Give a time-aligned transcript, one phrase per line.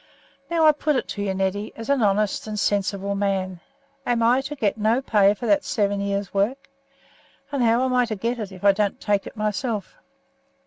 [0.49, 3.59] Now I put it to you, Neddy, as an honest and sensible man,
[4.03, 6.71] Am I to get no pay for that seven years' work?
[7.51, 9.97] And how am I to get it if I don't take it myself?